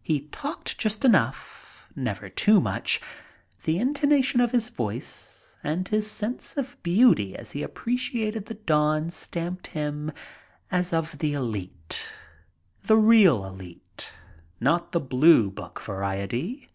He 0.00 0.22
talked 0.28 0.78
just 0.78 1.04
enough, 1.04 1.86
never 1.94 2.30
too 2.30 2.62
much. 2.62 2.98
The 3.64 3.78
intonation 3.78 4.40
of 4.40 4.52
his 4.52 4.70
voice 4.70 5.54
and 5.62 5.86
his 5.86 6.10
sense 6.10 6.56
of 6.56 6.82
beauty 6.82 7.36
as 7.36 7.52
he 7.52 7.62
appreciated 7.62 8.46
the 8.46 8.54
dawn 8.54 9.10
stamped 9.10 9.66
him 9.66 10.12
as 10.70 10.94
of 10.94 11.18
the 11.18 11.34
elite— 11.34 12.08
the 12.86 12.96
real 12.96 13.44
elite, 13.44 14.14
not 14.60 14.92
the 14.92 14.98
Blue 15.00 15.50
Book 15.50 15.78
variety. 15.82 16.70